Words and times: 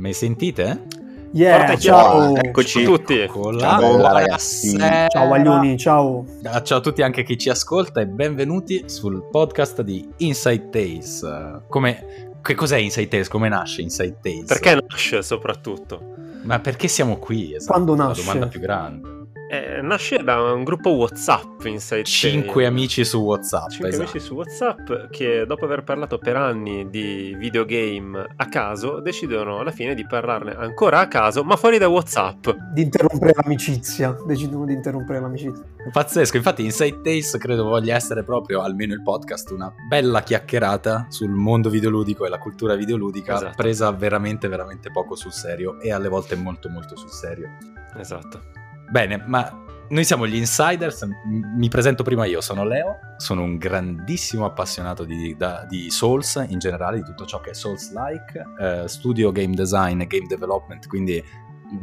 Mi 0.00 0.14
sentite? 0.14 0.86
Yeah, 1.32 1.76
ciao. 1.76 2.34
Eccoci 2.34 2.84
tutti. 2.84 3.18
Ciao, 3.58 4.00
ragazzi. 4.00 4.74
Ciao 4.78 5.26
Guaglioni, 5.26 5.76
ciao. 5.76 6.24
Ciao 6.62 6.78
a 6.78 6.80
tutti 6.80 7.02
anche 7.02 7.22
chi 7.22 7.36
ci 7.36 7.50
ascolta 7.50 8.00
e 8.00 8.06
benvenuti 8.06 8.84
sul 8.86 9.28
podcast 9.30 9.82
di 9.82 10.08
Inside 10.16 10.70
Tales. 10.70 11.62
Come, 11.68 12.32
che 12.40 12.54
cos'è 12.54 12.78
Inside 12.78 13.08
Tales? 13.08 13.28
Come 13.28 13.50
nasce 13.50 13.82
Inside 13.82 14.16
Tales? 14.22 14.46
Perché 14.46 14.82
nasce 14.88 15.20
soprattutto? 15.20 16.14
Ma 16.44 16.60
perché 16.60 16.88
siamo 16.88 17.18
qui? 17.18 17.54
Esatto, 17.54 17.72
Quando 17.72 17.94
nasce? 17.94 18.20
La 18.20 18.26
domanda 18.26 18.46
più 18.48 18.60
grande. 18.60 19.19
Eh, 19.52 19.82
nasce 19.82 20.22
da 20.22 20.40
un 20.40 20.62
gruppo 20.62 20.90
WhatsApp 20.90 21.64
Inside 21.64 22.04
Cinque 22.04 22.66
amici 22.66 23.04
su 23.04 23.18
WhatsApp. 23.18 23.70
Cinque 23.70 23.88
esatto. 23.88 24.08
amici 24.08 24.20
su 24.20 24.34
WhatsApp 24.34 25.10
che 25.10 25.44
dopo 25.44 25.64
aver 25.64 25.82
parlato 25.82 26.18
per 26.18 26.36
anni 26.36 26.88
di 26.88 27.34
videogame 27.36 28.26
a 28.36 28.48
caso 28.48 29.00
decidono 29.00 29.58
alla 29.58 29.72
fine 29.72 29.96
di 29.96 30.06
parlarne 30.06 30.54
ancora 30.54 31.00
a 31.00 31.08
caso 31.08 31.42
ma 31.42 31.56
fuori 31.56 31.78
da 31.78 31.88
WhatsApp. 31.88 32.48
Di 32.72 32.82
interrompere 32.82 33.32
l'amicizia. 33.34 34.16
Decidono 34.24 34.66
di 34.66 34.72
interrompere 34.72 35.18
l'amicizia. 35.18 35.64
Pazzesco, 35.90 36.36
infatti 36.36 36.62
Inside 36.62 37.00
Tales 37.02 37.36
credo 37.36 37.64
voglia 37.64 37.96
essere 37.96 38.22
proprio, 38.22 38.60
almeno 38.60 38.94
il 38.94 39.02
podcast, 39.02 39.50
una 39.50 39.74
bella 39.88 40.22
chiacchierata 40.22 41.06
sul 41.08 41.30
mondo 41.30 41.70
videoludico 41.70 42.24
e 42.24 42.28
la 42.28 42.38
cultura 42.38 42.76
videoludica 42.76 43.34
esatto. 43.34 43.54
presa 43.56 43.90
veramente 43.90 44.46
veramente 44.46 44.92
poco 44.92 45.16
sul 45.16 45.32
serio 45.32 45.80
e 45.80 45.90
alle 45.90 46.06
volte 46.06 46.36
molto 46.36 46.68
molto 46.68 46.94
sul 46.94 47.10
serio. 47.10 47.48
Esatto. 47.96 48.58
Bene, 48.90 49.22
ma 49.24 49.64
noi 49.90 50.04
siamo 50.04 50.26
gli 50.26 50.36
insiders, 50.36 51.06
mi 51.24 51.68
presento 51.68 52.02
prima 52.02 52.24
io, 52.24 52.40
sono 52.40 52.64
Leo, 52.64 52.98
sono 53.16 53.42
un 53.42 53.56
grandissimo 53.56 54.44
appassionato 54.44 55.04
di, 55.04 55.34
da, 55.36 55.64
di 55.68 55.90
Souls 55.90 56.44
in 56.48 56.58
generale, 56.58 56.98
di 56.98 57.04
tutto 57.04 57.24
ciò 57.24 57.40
che 57.40 57.50
è 57.50 57.54
Souls-like, 57.54 58.44
eh, 58.60 58.88
studio 58.88 59.32
game 59.32 59.54
design 59.54 60.00
e 60.00 60.06
game 60.06 60.26
development, 60.26 60.86
quindi 60.86 61.22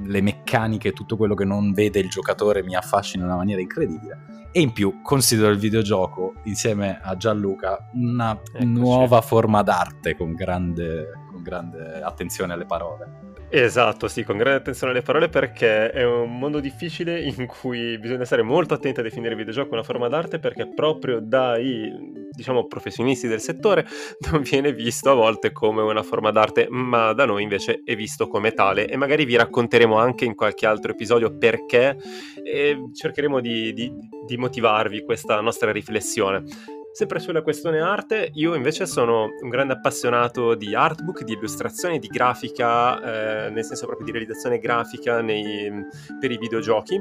le 0.03 0.21
meccaniche, 0.21 0.91
tutto 0.91 1.16
quello 1.16 1.33
che 1.33 1.45
non 1.45 1.72
vede 1.72 1.99
il 1.99 2.09
giocatore 2.09 2.64
mi 2.64 2.75
affascina 2.75 3.23
in 3.23 3.30
una 3.30 3.38
maniera 3.38 3.61
incredibile 3.61 4.49
e 4.52 4.61
in 4.61 4.73
più 4.73 5.02
considero 5.02 5.49
il 5.49 5.58
videogioco 5.58 6.33
insieme 6.44 6.99
a 7.02 7.16
Gianluca 7.16 7.89
una 7.94 8.31
Eccoci. 8.31 8.66
nuova 8.66 9.21
forma 9.21 9.61
d'arte 9.61 10.16
con 10.16 10.33
grande, 10.33 11.11
con 11.31 11.42
grande 11.42 12.02
attenzione 12.02 12.53
alle 12.53 12.66
parole. 12.66 13.36
Esatto, 13.50 14.09
sì, 14.09 14.26
con 14.26 14.36
grande 14.36 14.59
attenzione 14.59 14.92
alle 14.92 15.02
parole 15.02 15.30
perché 15.30 15.90
è 15.90 16.03
un 16.03 16.38
mondo 16.38 16.59
difficile 16.59 17.22
in 17.22 17.45
cui 17.45 17.98
bisogna 17.98 18.26
stare 18.26 18.42
molto 18.42 18.73
attenti 18.73 19.00
a 19.00 19.04
definire 19.04 19.31
il 19.31 19.38
videogioco 19.38 19.72
una 19.73 19.84
forma 19.84 20.09
d'arte 20.09 20.38
perché 20.38 20.67
proprio 20.67 21.22
dai, 21.22 21.89
diciamo, 22.30 22.67
professionisti 22.67 23.26
del 23.26 23.39
settore 23.39 23.88
non 24.30 24.42
viene 24.42 24.73
visto 24.73 25.12
a 25.12 25.14
volte 25.14 25.54
come 25.54 25.81
una 25.81 26.04
forma 26.04 26.30
d'arte, 26.31 26.67
ma 26.70 27.14
da 27.14 27.23
noi 27.23 27.44
invece 27.44 27.84
è 27.86 27.95
visto 27.95 28.28
come 28.28 28.52
tale 28.52 28.86
e 28.86 28.98
magari 28.98 29.23
vi 29.23 29.38
racconteremo 29.38 29.98
anche 29.98 30.26
in 30.26 30.36
qualche 30.36 30.66
altro 30.66 30.92
episodio 30.92 31.38
perché 31.38 31.95
e 32.44 32.78
cercheremo 32.94 33.39
di, 33.39 33.72
di, 33.72 33.89
di 34.26 34.36
motivarvi 34.36 35.06
questa 35.06 35.39
nostra 35.39 35.72
riflessione. 35.72 36.76
Sempre 36.98 37.20
sulla 37.20 37.44
questione 37.44 37.80
arte, 37.80 38.31
io 38.34 38.56
invece 38.56 38.88
sono 38.88 39.26
un 39.40 39.50
grande 39.50 39.73
appassionato 39.73 40.56
di 40.56 40.73
artbook, 40.73 41.22
di 41.22 41.34
illustrazione, 41.34 42.00
di 42.00 42.08
grafica, 42.08 43.45
eh, 43.45 43.50
nel 43.52 43.64
senso 43.64 43.86
proprio 43.86 44.08
di 44.08 44.12
realizzazione 44.14 44.58
grafica 44.58 45.22
nei, 45.22 45.72
per 46.20 46.31
i 46.31 46.39
videogiochi 46.39 47.00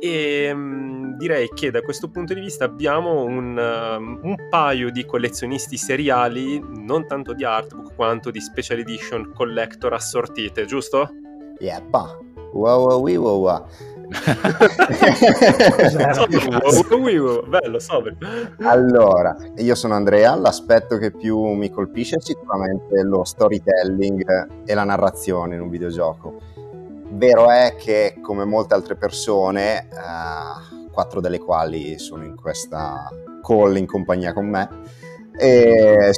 e 0.00 0.50
um, 0.50 1.18
direi 1.18 1.50
che 1.50 1.70
da 1.70 1.82
questo 1.82 2.08
punto 2.08 2.32
di 2.32 2.40
vista 2.40 2.64
abbiamo 2.64 3.24
un, 3.24 3.58
um, 3.58 4.20
un, 4.22 4.36
paio 4.48 4.90
di 4.90 5.04
collezionisti 5.04 5.76
seriali, 5.76 6.58
non 6.58 7.06
tanto 7.06 7.34
di 7.34 7.44
artbook 7.44 7.94
quanto 7.94 8.30
di 8.30 8.40
special 8.40 8.78
edition 8.78 9.32
collector 9.34 9.92
assortite, 9.92 10.64
giusto? 10.64 11.10
Yeppa, 11.58 12.18
wow 12.52 12.86
wow 12.86 13.06
wow 13.06 13.38
wow. 13.38 13.66
Bello, 17.46 17.78
sobrio. 17.78 18.16
Allora, 18.62 19.36
io 19.56 19.74
sono 19.74 19.94
Andrea, 19.94 20.34
l'aspetto 20.36 20.96
che 20.98 21.10
più 21.10 21.38
mi 21.52 21.70
colpisce 21.70 22.16
è 22.16 22.20
sicuramente 22.20 23.02
lo 23.02 23.24
storytelling 23.24 24.64
e 24.64 24.74
la 24.74 24.84
narrazione 24.84 25.54
in 25.54 25.60
un 25.60 25.68
videogioco. 25.68 26.40
Vero 27.10 27.50
è 27.50 27.76
che, 27.78 28.18
come 28.22 28.44
molte 28.44 28.74
altre 28.74 28.96
persone, 28.96 29.88
eh, 29.88 30.90
quattro 30.92 31.20
delle 31.20 31.38
quali 31.38 31.98
sono 31.98 32.24
in 32.24 32.36
questa 32.36 33.08
call 33.42 33.76
in 33.76 33.86
compagnia 33.86 34.32
con 34.32 34.46
me, 34.48 34.68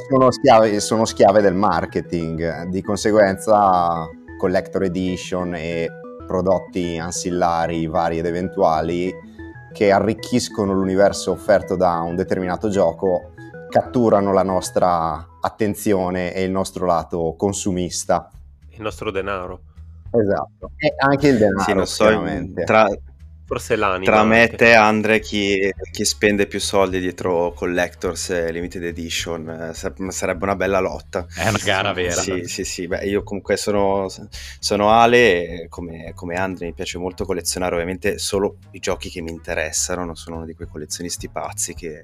sono 0.09 0.31
schiave, 0.31 0.79
sono 0.79 1.05
schiave 1.05 1.41
del 1.41 1.53
marketing, 1.53 2.67
di 2.67 2.81
conseguenza 2.81 4.07
collector 4.37 4.83
edition 4.83 5.53
e 5.53 5.89
prodotti 6.29 6.99
ansillari 6.99 7.87
vari 7.87 8.19
ed 8.19 8.27
eventuali 8.27 9.11
che 9.73 9.91
arricchiscono 9.91 10.73
l'universo 10.73 11.31
offerto 11.31 11.75
da 11.75 12.01
un 12.01 12.15
determinato 12.15 12.69
gioco, 12.69 13.31
catturano 13.67 14.31
la 14.31 14.43
nostra 14.43 15.27
attenzione 15.41 16.31
e 16.31 16.43
il 16.43 16.51
nostro 16.51 16.85
lato 16.85 17.33
consumista. 17.35 18.29
Il 18.69 18.81
nostro 18.83 19.09
denaro. 19.09 19.61
Esatto, 20.11 20.71
e 20.77 20.93
anche 20.97 21.29
il 21.29 21.37
denaro, 21.39 21.85
sì, 21.85 22.03
so, 22.03 22.63
tra, 22.63 22.87
Forse 23.49 23.75
l'anima. 23.75 24.11
Tra 24.11 24.23
me 24.23 24.43
e 24.43 24.55
te, 24.55 24.75
Andre, 24.75 25.19
chi, 25.19 25.73
chi, 25.91 26.05
spende 26.05 26.45
più 26.45 26.59
soldi 26.59 26.99
dietro 26.99 27.51
Collectors 27.53 28.29
e 28.29 28.51
Limited 28.51 28.83
Edition? 28.83 29.71
Eh, 29.71 29.73
sarebbe 29.73 30.43
una 30.43 30.55
bella 30.55 30.79
lotta. 30.79 31.25
È 31.33 31.49
una 31.49 31.57
gara 31.63 31.91
vera. 31.91 32.21
Sì, 32.21 32.43
sì, 32.45 32.63
sì. 32.63 32.85
Beh, 32.85 33.05
io 33.05 33.23
comunque 33.23 33.57
sono, 33.57 34.07
sono 34.59 34.91
Ale, 34.91 35.65
come, 35.67 36.11
come, 36.13 36.35
Andre 36.35 36.67
mi 36.67 36.73
piace 36.73 36.99
molto 36.99 37.25
collezionare 37.25 37.73
ovviamente 37.73 38.19
solo 38.19 38.57
i 38.69 38.79
giochi 38.79 39.09
che 39.09 39.21
mi 39.21 39.31
interessano, 39.31 40.05
non 40.05 40.15
sono 40.15 40.35
uno 40.35 40.45
di 40.45 40.53
quei 40.53 40.67
collezionisti 40.67 41.27
pazzi 41.29 41.73
che, 41.73 42.03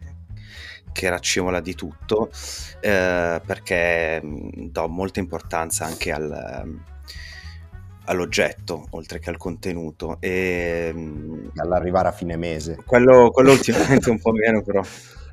che 0.91 1.09
raccimola 1.09 1.59
di 1.59 1.75
tutto, 1.75 2.31
eh, 2.79 3.39
perché 3.45 4.19
do 4.23 4.87
molta 4.87 5.19
importanza 5.19 5.85
anche 5.85 6.11
al 6.11 6.83
all'oggetto 8.05 8.87
oltre 8.91 9.19
che 9.19 9.29
al 9.29 9.37
contenuto 9.37 10.17
e 10.19 10.91
mm, 10.93 11.47
all'arrivare 11.55 12.07
a 12.07 12.11
fine 12.11 12.37
mese. 12.37 12.77
quello, 12.85 13.29
quello 13.31 13.51
ultimamente 13.51 14.09
un 14.09 14.19
po' 14.19 14.31
meno 14.31 14.61
però. 14.63 14.81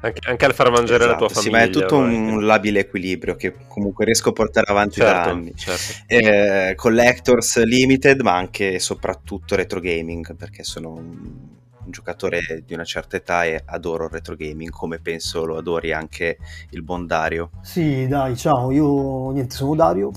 Anche, 0.04 0.28
anche, 0.28 0.44
al 0.46 0.52
far 0.52 0.72
mangiare 0.72 1.04
esatto, 1.04 1.10
la 1.10 1.16
tua 1.16 1.26
esatto, 1.26 1.42
famiglia 1.42 1.62
sì, 1.62 1.70
ma 1.70 1.78
è 1.78 1.80
tutto 1.80 1.96
un 1.98 2.44
labile 2.44 2.80
equilibrio 2.80 3.36
che 3.36 3.54
comunque 3.68 4.04
riesco 4.04 4.30
a 4.30 4.32
portare 4.32 4.68
avanti 4.68 5.00
certo, 5.00 5.12
da 5.12 5.22
anni. 5.22 5.52
certo. 5.54 5.92
eh, 6.08 6.74
collectors 6.74 7.62
limited 7.62 8.20
ma 8.20 8.34
anche 8.34 8.72
e 8.72 8.78
soprattutto 8.80 9.54
retro 9.54 9.78
gaming 9.78 10.34
perché 10.34 10.64
sono 10.64 10.90
un, 10.90 11.52
un 11.84 11.90
giocatore 11.90 12.64
di 12.66 12.74
una 12.74 12.82
certa 12.82 13.16
età 13.16 13.44
e 13.44 13.62
adoro 13.64 14.06
il 14.06 14.10
retro 14.10 14.34
gaming 14.34 14.70
come 14.70 14.98
penso 14.98 15.44
lo 15.44 15.56
adori 15.56 15.92
anche 15.92 16.36
il 16.70 16.82
buon 16.82 17.06
Dario. 17.06 17.50
Sì 17.62 18.08
dai 18.08 18.36
ciao 18.36 18.72
io 18.72 19.30
niente 19.30 19.54
sono 19.54 19.76
Dario 19.76 20.10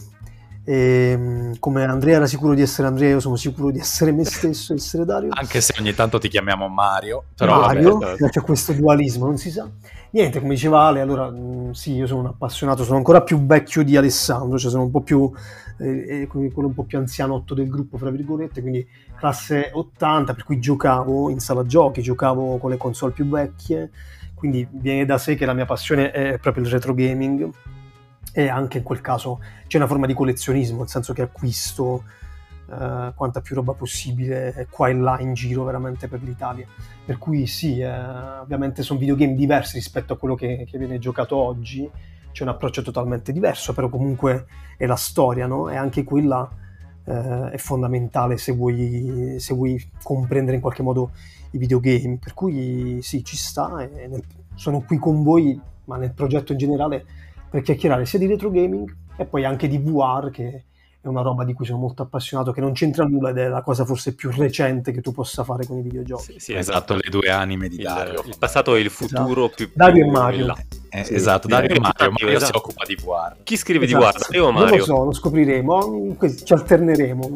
e, 0.66 1.12
ehm, 1.12 1.60
come 1.60 1.84
Andrea 1.86 2.16
era 2.16 2.26
sicuro 2.26 2.56
di 2.56 2.62
essere 2.62 2.88
Andrea, 2.88 3.12
io 3.12 3.20
sono 3.20 3.36
sicuro 3.36 3.70
di 3.70 3.80
essere 3.80 4.12
me 4.12 4.26
stesso 4.26 4.74
essere 4.74 5.06
Dario. 5.06 5.30
Anche 5.32 5.62
se 5.62 5.76
ogni 5.80 5.94
tanto 5.94 6.18
ti 6.18 6.28
chiamiamo 6.28 6.68
Mario. 6.68 7.24
Però 7.38 7.60
Mario, 7.60 8.00
vabbè, 8.00 8.30
c'è 8.30 8.42
questo 8.42 8.74
dualismo, 8.74 9.26
non 9.26 9.38
si 9.38 9.52
sa. 9.52 9.70
Niente, 10.10 10.40
come 10.40 10.56
diceva 10.56 10.82
Ale, 10.82 11.02
allora 11.02 11.30
mm, 11.30 11.72
sì, 11.72 11.94
io 11.94 12.08
sono 12.08 12.22
un 12.22 12.26
appassionato, 12.28 12.84
sono 12.84 12.98
ancora 12.98 13.22
più 13.22 13.46
vecchio 13.46 13.84
di 13.84 13.96
Alessandro, 13.96 14.58
cioè 14.58 14.72
sono 14.72 14.84
un 14.84 14.92
po' 14.92 15.02
più, 15.02 15.32
eh, 15.78 16.22
eh 16.22 16.28
quello 16.28 16.68
un 16.68 16.74
po' 16.74 16.84
più 16.84 16.98
anzianotto 16.98 17.54
del 17.54 17.70
gruppo, 17.70 17.98
fra 17.98 18.10
virgolette, 18.10 18.62
quindi 18.62 18.88
classe 19.18 19.70
80, 19.72 20.34
per 20.34 20.46
cui 20.46 20.60
giocavo 20.60 21.30
in 21.30 21.40
sala 21.40 21.66
giochi, 21.66 22.02
giocavo 22.02 22.58
con 22.58 22.72
le 22.72 22.78
console 22.78 23.12
più 23.12 23.28
vecchie, 23.28 23.92
quindi 24.34 24.66
viene 24.72 25.06
da 25.06 25.18
sé 25.18 25.36
che 25.36 25.46
la 25.46 25.54
mia 25.54 25.66
passione 25.66 26.12
è 26.12 26.40
proprio 26.40 26.64
il 26.64 26.72
retro 26.72 26.94
gaming 26.94 27.52
e 28.38 28.50
anche 28.50 28.80
in 28.80 28.84
quel 28.84 29.00
caso 29.00 29.40
c'è 29.66 29.78
una 29.78 29.88
forma 29.88 30.06
di 30.06 30.14
collezionismo, 30.14 30.80
nel 30.80 30.90
senso 30.90 31.14
che 31.14 31.22
acquisto 31.22 32.04
eh, 32.70 33.14
quanta 33.16 33.40
più 33.40 33.56
roba 33.56 33.72
possibile 33.72 34.68
qua 34.70 34.90
e 34.90 34.94
là 34.94 35.18
in 35.22 35.34
giro 35.34 35.64
veramente 35.64 36.10
per 36.10 36.22
l'Italia. 36.22 36.68
Per 37.06 37.18
cui 37.18 37.48
sì, 37.48 37.80
eh, 37.80 37.90
ovviamente 37.90 38.84
sono 38.84 39.00
videogame 39.00 39.36
diversi 39.36 39.78
rispetto 39.78 40.12
a 40.12 40.18
quello 40.18 40.36
che, 40.36 40.68
che, 40.70 40.78
viene 40.78 41.00
giocato 41.00 41.38
oggi, 41.38 41.90
c'è 42.34 42.44
un 42.44 42.50
approccio 42.50 42.82
totalmente 42.82 43.32
diverso, 43.32 43.72
però 43.72 43.88
comunque 43.88 44.48
è 44.76 44.86
la 44.86 44.98
storia, 44.98 45.48
no? 45.48 45.70
E 45.70 45.78
anche 45.78 46.04
quella 46.04 46.46
eh, 47.06 47.52
è 47.52 47.58
fondamentale 47.58 48.36
se 48.36 48.52
vuoi, 48.52 49.38
se 49.40 49.54
vuoi, 49.54 49.82
comprendere 50.04 50.58
in 50.58 50.62
qualche 50.62 50.84
modo 50.84 51.12
i 51.52 51.58
videogame. 51.58 52.18
Per 52.22 52.34
cui 52.34 53.00
sì, 53.02 53.24
ci 53.24 53.38
sta, 53.38 53.82
e 53.82 54.08
nel, 54.10 54.22
sono 54.56 54.82
qui 54.82 54.98
con 54.98 55.24
voi, 55.24 55.58
ma 55.86 55.96
nel 55.96 56.12
progetto 56.12 56.52
in 56.52 56.58
generale 56.58 57.06
per 57.56 57.64
chiacchierare 57.64 58.06
sia 58.06 58.20
di 58.20 58.26
retro 58.26 58.52
gaming 58.52 58.94
e 59.16 59.24
poi 59.24 59.46
anche 59.46 59.70
di 59.70 59.78
VR 59.78 60.30
che 60.30 60.64
è 61.00 61.08
una 61.08 61.22
roba 61.22 61.46
di 61.46 61.54
cui 61.54 61.66
sono 61.66 61.78
molto 61.78 62.02
appassionato, 62.02 62.52
che 62.52 62.60
non 62.60 62.74
c'entra 62.74 63.06
nulla 63.06 63.30
ed 63.30 63.38
è 63.38 63.48
la 63.48 63.62
cosa 63.62 63.86
forse 63.86 64.14
più 64.14 64.30
recente 64.30 64.92
che 64.92 65.00
tu 65.00 65.14
possa 65.14 65.46
fare 65.46 65.66
con 65.66 65.78
i 65.78 65.82
videogiochi. 65.82 66.34
Sì, 66.34 66.40
sì 66.40 66.54
esatto, 66.54 66.96
le 66.96 67.08
due 67.10 67.30
anime 67.30 67.70
di 67.70 67.78
il, 67.78 67.84
Dario. 67.84 68.24
Il 68.26 68.36
passato 68.38 68.76
e 68.76 68.82
il 68.82 68.90
futuro 68.90 69.46
esatto. 69.46 69.56
più, 69.56 69.70
Dario 69.74 70.04
più 70.04 70.04
e 70.04 70.12
Mario. 70.12 70.56
Eh, 70.90 71.04
sì. 71.06 71.14
Esatto, 71.14 71.48
Dario 71.48 71.76
e 71.76 71.80
Mario, 71.80 72.12
Mario 72.12 72.36
esatto. 72.36 72.46
si 72.46 72.58
occupa 72.58 72.84
di 72.86 72.96
VR. 72.96 73.36
Chi 73.44 73.56
scrive 73.56 73.86
esatto. 73.86 74.04
di 74.04 74.12
VR, 74.12 74.20
Dario 74.20 74.46
o 74.48 74.52
Mario? 74.52 74.70
Non 74.70 74.78
lo 74.78 74.84
so, 74.84 75.04
lo 75.06 75.14
scopriremo, 75.14 76.18
ci 76.44 76.54
alterneremo. 76.54 77.36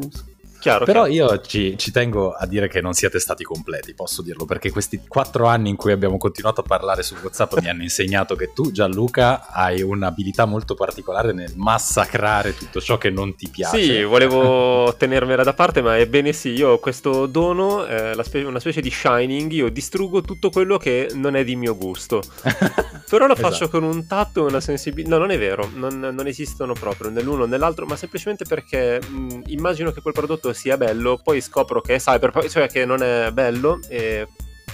Chiaro, 0.60 0.84
Però 0.84 1.06
chiaro. 1.06 1.34
io 1.34 1.42
ci, 1.42 1.78
ci, 1.78 1.92
tengo 1.92 2.32
a 2.32 2.46
dire 2.46 2.68
che 2.68 2.82
non 2.82 2.94
siete 2.94 3.20
stati 3.20 3.44
completi, 3.44 3.94
posso 3.94 4.22
dirlo, 4.22 4.46
perché 4.46 4.72
questi 4.72 5.02
quattro 5.08 5.48
anni 5.48 5.70
in 5.70 5.78
cui 5.78 5.94
abbiamo 5.94 6.18
continuato 6.18 6.62
a 6.62 6.64
parlare 6.64 7.02
su 7.02 7.16
WhatsApp 7.22 7.60
mi 7.60 7.70
hanno 7.70 7.84
insegnato 7.84 8.36
che 8.36 8.52
tu, 8.54 8.72
Gianluca, 8.72 9.48
hai 9.48 9.82
un'abilità 9.82 10.46
molto 10.46 10.76
particolare 10.76 11.32
nel 11.32 11.54
massacrare 11.56 12.56
tutto 12.56 12.82
ciò 12.82 12.98
che 12.98 13.10
non 13.10 13.36
ti 13.36 13.48
piace. 13.48 13.82
Sì, 13.82 14.04
volevo 14.04 14.94
tenermela 15.00 15.44
da 15.44 15.54
parte, 15.54 15.82
ma 15.82 15.98
ebbene 15.98 16.34
sì, 16.34 16.50
io 16.50 16.72
ho 16.72 16.80
questo 16.80 17.26
dono, 17.26 17.86
eh, 17.86 18.18
spe- 18.22 18.44
una 18.44 18.60
specie 18.60 18.82
di 18.82 18.92
shining, 18.92 19.52
io 19.52 19.70
distruggo 19.70 20.22
tutto 20.22 20.50
quello 20.50 20.78
che 20.78 21.10
non 21.14 21.38
è 21.38 21.46
di 21.46 21.56
mio 21.56 21.78
gusto. 21.78 22.22
Però 23.10 23.26
lo 23.26 23.36
faccio 23.36 23.64
esatto. 23.64 23.80
con 23.80 23.84
un 23.84 24.06
tatto 24.06 24.46
e 24.46 24.50
una 24.50 24.60
sensibilità. 24.60 25.10
No, 25.10 25.18
non 25.18 25.32
è 25.32 25.38
vero, 25.40 25.68
non, 25.74 25.98
non 26.00 26.28
esistono 26.28 26.74
proprio 26.74 27.10
nell'uno 27.10 27.44
o 27.44 27.46
nell'altro, 27.48 27.86
ma 27.86 27.96
semplicemente 27.96 28.46
perché 28.46 29.02
mh, 29.02 29.44
immagino 29.48 29.92
che 29.92 30.02
quel 30.02 30.14
prodotto 30.14 30.49
sia 30.54 30.78
bello, 30.78 31.20
poi 31.22 31.42
scopro 31.42 31.82
che 31.82 31.96
è 31.96 32.00
cyberpunk, 32.00 32.48
cioè 32.48 32.68
che 32.68 32.86
non 32.86 33.02
è 33.04 33.32
bello 33.32 33.80
e 33.88 34.28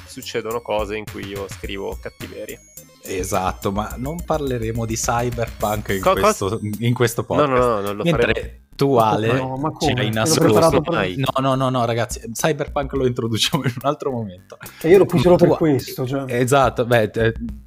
succedono 0.05 0.61
cose 0.61 0.95
in 0.95 1.05
cui 1.09 1.27
io 1.27 1.45
scrivo 1.49 1.97
cattiverie. 2.01 2.59
Esatto, 3.01 3.71
ma 3.71 3.93
non 3.97 4.23
parleremo 4.23 4.85
di 4.85 4.95
cyberpunk 4.95 5.89
in, 5.89 6.01
Co- 6.01 6.13
questo, 6.13 6.59
in 6.79 6.93
questo 6.93 7.23
podcast. 7.23 7.51
No, 7.51 7.57
no, 7.57 7.67
no, 7.67 7.81
non 7.81 7.95
lo 7.97 8.03
Mentre 8.03 8.33
faremo. 8.33 8.63
Tu 8.75 8.93
Ale 8.95 9.31
no, 9.31 9.55
ma 9.55 9.71
ci 9.79 9.93
hai 9.95 10.11
nascosto 10.11 10.81
no, 10.81 11.39
no, 11.39 11.55
no, 11.55 11.69
no, 11.69 11.85
ragazzi, 11.85 12.19
Cyberpunk 12.29 12.91
lo 12.91 13.05
introduciamo 13.05 13.63
in 13.63 13.73
un 13.73 13.87
altro 13.87 14.11
momento. 14.11 14.57
E 14.81 14.89
io 14.89 14.97
lo 14.97 15.05
poi 15.05 15.21
per 15.37 15.47
questo. 15.49 16.05
Cioè. 16.05 16.25
Esatto, 16.27 16.85
beh, 16.85 17.09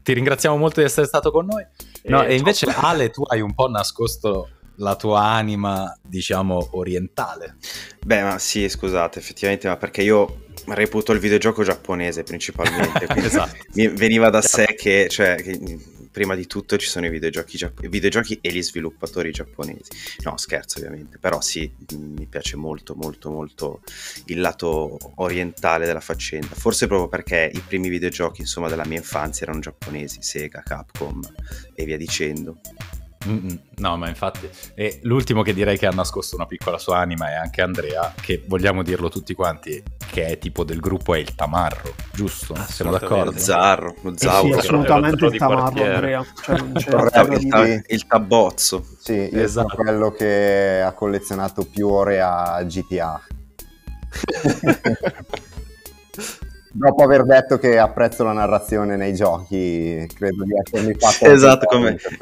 ti 0.02 0.12
ringraziamo 0.12 0.54
molto 0.58 0.80
di 0.80 0.86
essere 0.86 1.06
stato 1.06 1.30
con 1.30 1.46
noi. 1.46 1.66
No, 2.04 2.24
e, 2.24 2.32
e 2.32 2.36
invece 2.36 2.66
Ale, 2.66 3.08
tu 3.08 3.22
hai 3.22 3.40
un 3.40 3.54
po' 3.54 3.68
nascosto 3.70 4.50
la 4.78 4.96
tua 4.96 5.22
anima, 5.22 5.96
diciamo, 6.02 6.70
orientale. 6.72 7.56
Beh, 8.04 8.22
ma 8.22 8.38
sì, 8.38 8.68
scusate, 8.68 9.18
effettivamente, 9.18 9.68
ma 9.68 9.76
perché 9.76 10.02
io 10.02 10.46
reputo 10.66 11.12
il 11.12 11.18
videogioco 11.18 11.62
giapponese 11.62 12.22
principalmente, 12.22 13.06
esatto. 13.16 13.56
veniva 13.72 14.30
da 14.30 14.42
sé 14.42 14.74
che, 14.76 15.08
cioè, 15.08 15.36
che 15.36 15.58
prima 16.10 16.34
di 16.34 16.46
tutto 16.46 16.76
ci 16.76 16.88
sono 16.88 17.06
i 17.06 17.10
videogiochi, 17.10 17.56
giapp- 17.56 17.82
i 17.82 17.88
videogiochi, 17.88 18.38
e 18.40 18.50
gli 18.50 18.62
sviluppatori 18.62 19.30
giapponesi. 19.30 19.90
No, 20.24 20.36
scherzo 20.36 20.78
ovviamente, 20.78 21.18
però 21.18 21.40
sì, 21.40 21.70
mi 21.96 22.26
piace 22.26 22.56
molto, 22.56 22.94
molto, 22.96 23.30
molto 23.30 23.82
il 24.26 24.40
lato 24.40 24.98
orientale 25.16 25.86
della 25.86 26.00
faccenda. 26.00 26.54
Forse 26.54 26.86
proprio 26.86 27.08
perché 27.08 27.50
i 27.52 27.60
primi 27.60 27.88
videogiochi, 27.88 28.40
insomma, 28.40 28.68
della 28.68 28.86
mia 28.86 28.98
infanzia 28.98 29.46
erano 29.46 29.60
giapponesi, 29.60 30.18
Sega, 30.22 30.62
Capcom 30.64 31.20
e 31.74 31.84
via 31.84 31.96
dicendo. 31.96 32.58
No, 33.76 33.96
ma 33.96 34.08
infatti, 34.08 34.48
e 34.74 35.00
l'ultimo 35.02 35.42
che 35.42 35.52
direi 35.52 35.78
che 35.78 35.86
ha 35.86 35.90
nascosto 35.90 36.34
una 36.34 36.46
piccola 36.46 36.78
sua 36.78 36.98
anima 36.98 37.30
è 37.30 37.34
anche 37.34 37.62
Andrea, 37.62 38.12
che 38.20 38.42
vogliamo 38.46 38.82
dirlo 38.82 39.08
tutti 39.08 39.34
quanti, 39.34 39.82
che 40.10 40.26
è 40.26 40.38
tipo 40.38 40.64
del 40.64 40.80
gruppo 40.80 41.14
è 41.14 41.18
il 41.18 41.34
Tamarro, 41.34 41.94
giusto? 42.12 42.54
Siamo 42.68 42.92
d'accordo? 42.92 43.32
Lo 43.32 43.38
Zarro, 43.38 43.94
lo 44.00 44.16
Zauro. 44.16 44.48
Eh 44.48 44.52
sì, 44.52 44.58
assolutamente 44.58 45.26
il 45.26 45.36
Tamarro, 45.36 45.84
Andrea. 45.84 46.24
Cioè, 46.42 46.58
il, 46.58 47.48
ta- 47.48 47.82
il, 47.86 48.06
tabbozzo. 48.06 48.84
Sì, 48.98 49.12
io 49.12 49.42
esatto. 49.42 49.68
sono 49.70 49.82
quello 49.82 50.10
che 50.10 50.82
ha 50.82 50.92
collezionato 50.92 51.64
più 51.64 51.88
ore 51.88 52.20
a 52.20 52.62
GTA. 52.64 53.20
dopo 56.78 57.02
aver 57.02 57.24
detto 57.24 57.58
che 57.58 57.78
apprezzo 57.78 58.24
la 58.24 58.32
narrazione 58.32 58.96
nei 58.96 59.14
giochi, 59.14 60.06
credo 60.14 60.44
di 60.44 60.52
essermi 60.56 60.94
fatto 60.94 61.24
esatto, 61.30 61.66
come, 61.66 61.98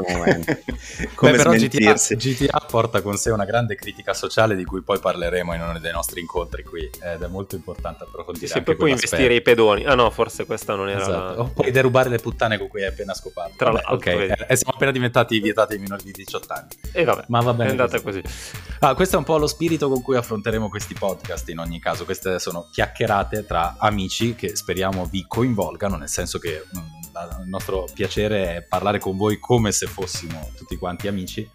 come 1.14 1.30
Beh, 1.30 1.36
però 1.36 1.52
GTA, 1.52 1.92
GTA, 1.92 2.66
porta 2.68 3.02
con 3.02 3.16
sé 3.16 3.30
una 3.30 3.44
grande 3.44 3.76
critica 3.76 4.14
sociale 4.14 4.56
di 4.56 4.64
cui 4.64 4.82
poi 4.82 4.98
parleremo 4.98 5.54
in 5.54 5.60
uno 5.60 5.78
dei 5.78 5.92
nostri 5.92 6.20
incontri 6.20 6.64
qui 6.64 6.88
ed 7.00 7.22
è 7.22 7.26
molto 7.26 7.54
importante 7.54 8.04
approfondire. 8.04 8.46
Sì, 8.46 8.62
poi 8.62 8.76
puoi 8.76 8.90
investire 8.90 9.34
i 9.34 9.42
pedoni. 9.42 9.84
Ah 9.84 9.94
no, 9.94 10.10
forse 10.10 10.46
questa 10.46 10.74
non 10.74 10.88
era. 10.88 11.00
Esatto. 11.00 11.40
O 11.42 11.50
puoi 11.54 11.70
derubare 11.70 12.08
le 12.08 12.18
puttane 12.18 12.58
con 12.58 12.68
cui 12.68 12.82
hai 12.82 12.88
appena 12.88 13.14
scopato. 13.14 13.52
Tra 13.56 13.70
l'altro, 13.70 13.94
ok, 13.94 14.06
eh, 14.06 14.56
siamo 14.56 14.72
appena 14.74 14.90
diventati 14.90 15.38
vietati 15.38 15.74
ai 15.74 15.78
minori 15.78 16.02
di 16.04 16.12
18 16.12 16.52
anni. 16.52 16.68
E 16.92 17.04
vabbè, 17.04 17.24
ma 17.28 17.40
va 17.40 17.52
bene. 17.52 17.68
È 17.68 17.72
andata 17.72 18.00
così. 18.00 18.22
così. 18.22 18.34
Ah, 18.80 18.94
questo 18.94 19.16
è 19.16 19.18
un 19.18 19.24
po' 19.24 19.36
lo 19.36 19.46
spirito 19.46 19.88
con 19.88 20.02
cui 20.02 20.16
affronteremo 20.16 20.68
questi 20.68 20.94
podcast 20.94 21.48
in 21.50 21.58
ogni 21.58 21.78
caso. 21.78 22.04
Queste 22.04 22.38
sono 22.38 22.68
chiacchierate 22.70 23.44
tra 23.44 23.76
amici 23.78 24.34
che 24.34 24.45
che 24.46 24.56
speriamo 24.56 25.06
vi 25.06 25.24
coinvolgano, 25.26 25.96
nel 25.96 26.08
senso 26.08 26.38
che 26.38 26.64
mh, 26.70 26.78
mm, 26.78 27.42
il 27.42 27.48
nostro 27.48 27.86
piacere 27.92 28.56
è 28.56 28.62
parlare 28.62 28.98
con 28.98 29.16
voi 29.16 29.38
come 29.38 29.72
se 29.72 29.86
fossimo 29.86 30.50
tutti 30.56 30.76
quanti 30.76 31.08
amici. 31.08 31.48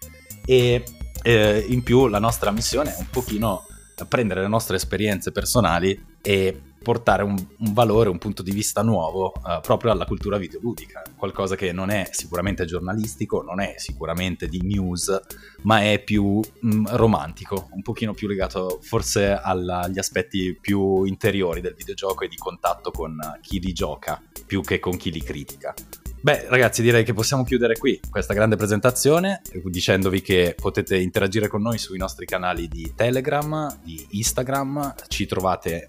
E 0.44 0.84
eh, 1.22 1.64
in 1.68 1.82
più 1.82 2.08
la 2.08 2.18
nostra 2.18 2.50
missione 2.50 2.94
è 2.94 2.98
un 2.98 3.08
pochino 3.10 3.66
prendere 4.08 4.40
le 4.40 4.48
nostre 4.48 4.76
esperienze 4.76 5.30
personali 5.30 6.16
e 6.20 6.60
portare 6.82 7.22
un, 7.22 7.34
un, 7.34 7.72
valore, 7.72 8.08
un 8.08 8.18
punto 8.18 8.42
di 8.42 8.50
vista 8.50 8.82
nuovo 8.82 9.32
uh, 9.36 9.60
proprio 9.60 9.92
alla 9.92 10.04
cultura 10.04 10.36
videoludica, 10.36 11.02
qualcosa 11.16 11.56
che 11.56 11.72
non 11.72 11.90
è 11.90 12.08
sicuramente 12.10 12.64
giornalistico, 12.64 13.42
non 13.42 13.60
è 13.60 13.74
sicuramente 13.78 14.48
di 14.48 14.60
news, 14.62 15.20
ma 15.62 15.82
è 15.82 16.02
più 16.02 16.40
mh, 16.40 16.74
mm, 16.74 16.86
romantico, 16.90 17.68
un 17.72 17.82
pochino 17.82 18.12
più 18.12 18.28
legato 18.28 18.78
forse 18.82 19.32
alla, 19.32 19.80
agli 19.80 19.98
aspetti 19.98 20.56
più 20.60 21.04
interiori 21.04 21.60
del 21.60 21.74
videogioco 21.74 22.24
e 22.24 22.28
di 22.28 22.36
contatto 22.36 22.90
con 22.90 23.18
chi 23.40 23.60
li 23.60 23.72
gioca 23.72 24.20
più 24.46 24.60
che 24.60 24.78
con 24.78 24.96
chi 24.96 25.10
li 25.10 25.22
critica. 25.22 25.74
Beh, 26.22 26.46
ragazzi, 26.48 26.82
direi 26.82 27.02
che 27.02 27.12
possiamo 27.12 27.42
chiudere 27.42 27.76
qui 27.76 28.00
questa 28.08 28.32
grande 28.32 28.54
presentazione 28.54 29.42
dicendovi 29.64 30.22
che 30.22 30.54
potete 30.56 30.96
interagire 30.96 31.48
con 31.48 31.62
noi 31.62 31.78
sui 31.78 31.98
nostri 31.98 32.26
canali 32.26 32.68
di 32.68 32.92
Telegram, 32.94 33.76
di 33.82 34.06
Instagram, 34.10 34.94
ci 35.08 35.26
trovate 35.26 35.88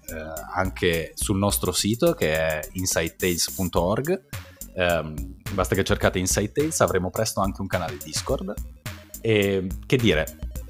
anche 0.52 1.12
sul 1.14 1.38
nostro 1.38 1.70
sito 1.70 2.14
che 2.14 2.32
è 2.32 2.60
insidetales.org. 2.72 4.22
Eh, 4.74 5.14
basta 5.52 5.74
che 5.76 5.84
cercate 5.84 6.18
Inside 6.18 6.50
Tales, 6.50 6.80
avremo 6.80 7.10
presto 7.10 7.40
anche 7.40 7.60
un 7.60 7.68
canale 7.68 7.96
Discord. 8.02 8.52
E 9.20 9.68
che 9.86 9.96
dire, 9.96 10.26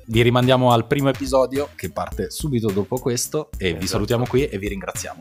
vi 0.09 0.21
rimandiamo 0.21 0.73
al 0.73 0.87
primo 0.87 1.09
episodio 1.09 1.71
che 1.75 1.91
parte 1.91 2.31
subito 2.31 2.71
dopo 2.71 2.99
questo 2.99 3.49
e 3.57 3.69
esatto. 3.69 3.81
vi 3.81 3.87
salutiamo 3.87 4.27
qui 4.27 4.47
e 4.47 4.59
vi 4.59 4.69
ringraziamo. 4.69 5.21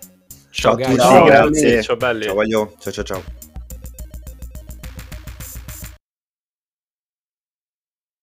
Ciao, 0.49 0.77
ciao 0.77 0.83
a 0.83 0.89
tutti, 0.89 0.99
ciao, 0.99 1.23
grazie. 1.23 1.81
Ciao 1.81 1.95
belli. 1.95 2.23
Ciao, 2.25 2.33
voglio. 2.33 2.73
ciao 2.77 2.91
ciao 2.91 3.03
ciao. 3.05 3.52